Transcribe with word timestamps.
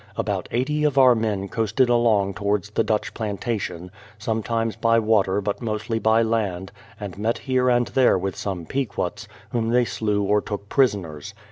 About 0.17 0.47
80 0.49 0.83
of 0.85 0.97
our 0.97 1.13
men 1.13 1.47
coasted 1.47 1.87
along 1.87 2.33
towards 2.33 2.71
the 2.71 2.83
Dutch 2.83 3.13
planta 3.13 3.59
tion, 3.61 3.91
sometimes 4.17 4.75
by 4.75 4.97
water 4.97 5.41
but 5.41 5.61
mostly 5.61 5.99
by 5.99 6.23
land, 6.23 6.71
and 6.99 7.19
met 7.19 7.37
here 7.37 7.69
and 7.69 7.85
there 7.89 8.17
with 8.17 8.35
some 8.35 8.65
Pequots, 8.65 9.27
whom 9.51 9.69
they 9.69 9.85
slew 9.85 10.23
or 10.23 10.41
took 10.41 10.69
prisoners. 10.69 11.35